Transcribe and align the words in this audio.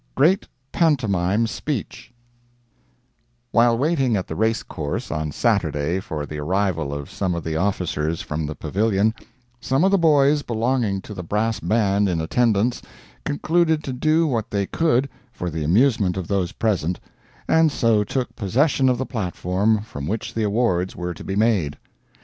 GREAT 0.15 0.47
PANTOMIME 0.71 1.45
SPEECH 1.45 2.11
While 3.51 3.77
waiting 3.77 4.17
at 4.17 4.25
the 4.25 4.35
race 4.35 4.63
course 4.63 5.11
on 5.11 5.31
Saturday 5.31 5.99
for 5.99 6.25
the 6.25 6.39
arrival 6.39 6.91
of 6.91 7.07
some 7.11 7.35
of 7.35 7.43
the 7.43 7.55
officers 7.55 8.19
from 8.19 8.47
the 8.47 8.55
Pavilion, 8.55 9.13
some 9.59 9.83
of 9.83 9.91
the 9.91 9.99
boys 9.99 10.41
belonging 10.41 11.01
to 11.01 11.13
the 11.13 11.21
brass 11.21 11.59
band 11.59 12.09
in 12.09 12.19
attendance 12.19 12.81
concluded 13.25 13.83
to 13.83 13.93
do 13.93 14.25
what 14.25 14.49
they 14.49 14.65
could 14.65 15.07
for 15.31 15.51
the 15.51 15.63
amusement 15.63 16.17
of 16.17 16.27
those 16.27 16.51
present, 16.53 16.99
and 17.47 17.71
so 17.71 18.03
took 18.03 18.35
possession 18.35 18.89
of 18.89 18.97
the 18.97 19.05
platform 19.05 19.81
from 19.83 20.07
which 20.07 20.33
the 20.33 20.41
awards 20.41 20.95
were 20.95 21.13
to 21.13 21.23
be 21.23 21.35
made. 21.35 21.77